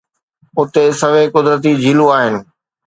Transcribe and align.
اتي 0.57 0.83
سوين 1.01 1.27
قدرتي 1.35 1.71
جھليون 1.81 2.09
آھن 2.17 2.33